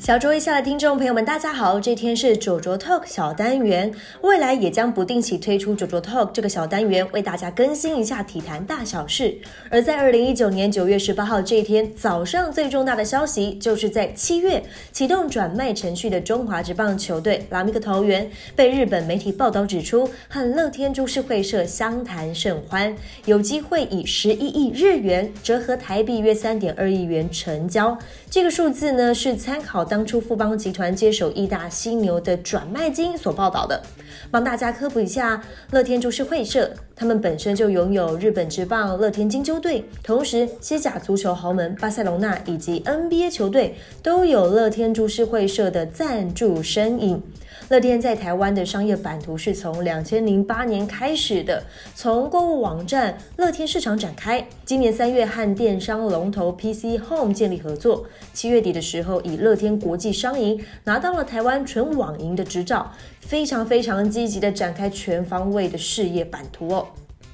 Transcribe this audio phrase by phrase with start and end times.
[0.00, 1.78] 小酌一下的听众朋友们，大家好！
[1.78, 3.92] 这天是卓卓 Talk 小单元，
[4.22, 9.36] 未来也将不定期推出卓卓 Talk 这个小单元，为大家更新一下体坛大小事。
[9.70, 18.26] 而在二零一九年九月十八号这一天早上，最重大的消息就是在七月启动转卖程序的中华职棒球队拉米克桃园，
[18.56, 22.96] 被日本媒体报道指出和乐天株式会社相谈甚欢，
[23.26, 27.96] 有机会以十一亿日元折合台币约三点二亿元成交。
[28.30, 33.82] 这个数字呢是参考当初富邦集团接手义大犀牛的转卖金所报道的。
[34.30, 47.20] 帮大家科普一下，乐天株式会社，他们本身就拥有日本职棒乐天金鹫队，同时西甲足球豪门巴塞隆纳以及 NBA 球队都有乐天株式会社的赞助身影。
[47.68, 51.62] 乐天在台湾的商业版图是从两千零八年开始的，
[51.94, 54.44] 从购物网站乐天市场展开。
[54.64, 66.86] 今年三月和电商龙头 PC Home 建立合作，七月底的时候以乐天国际商银拿到了台湾纯网银的执照，非常非常积极的展开全方位的事业版图哦。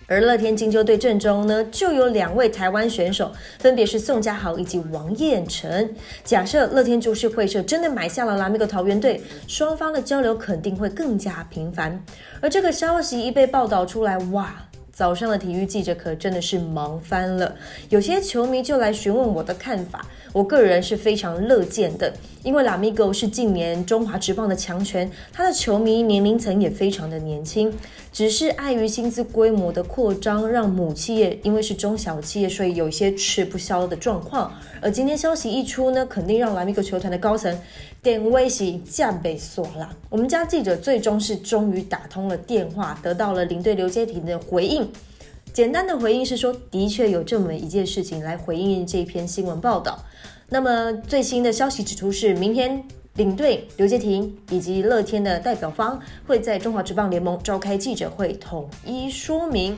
[0.08, 5.92] 而乐天金鹫队阵中呢，就有两位台湾选手，分别是宋家豪以及王彦辰。
[6.22, 12.00] 假设乐天株式会社真的买下了拉米戈桃园队，双方的交流肯定会更加频繁。
[12.40, 14.54] 而这个消息一被报道出来，哇！
[14.96, 17.54] 早上的体育记者可真的是忙翻了，
[17.90, 20.06] 有些球迷就来询问我的看法。
[20.32, 22.10] 我个人是非常乐见的，
[22.42, 27.70] 因为拉米戈是近年中华职棒的强权，他的球迷年龄层也非常的年轻。
[28.10, 34.50] 只是碍于薪资规模的扩张，让母企业因为是中小企业，所以有一些吃不消的状况。
[34.80, 37.58] 而今天消息一出呢，肯定让拉米戈球团的高层
[38.06, 39.92] 点威胁降被锁了。
[40.08, 44.88] 我们家记者最终是终于打通了电话，得到了领队刘杰婷的回应。
[45.52, 49.98] 简单的回应是说，的确有这么一件事情来回应这篇新闻报道。
[50.48, 52.80] 那么最新的消息指出是，明天
[53.14, 59.76] 领队刘杰婷以及乐天的代表方会在中华职棒联盟召开记者会，统一说明。